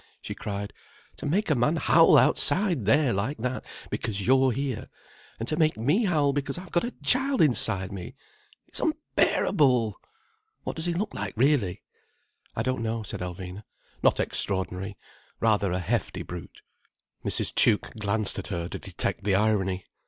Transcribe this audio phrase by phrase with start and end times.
[0.19, 0.73] she cried.
[1.17, 4.89] "To make a man howl outside there like that, because you're here.
[5.37, 8.15] And to make me howl because I've got a child inside me.
[8.67, 9.95] It's unbearable!
[10.63, 11.83] What does he look like, really?"
[12.55, 13.61] "I don't know," said Alvina.
[14.01, 14.97] "Not extraordinary.
[15.39, 16.63] Rather a hefty brute—"
[17.23, 17.53] Mrs.
[17.53, 19.85] Tuke glanced at her, to detect the irony.